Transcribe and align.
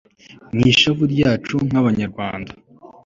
mw'ishavu 0.55 1.03
ryacu 1.13 1.55
nk'abanyarwanda 1.67 2.51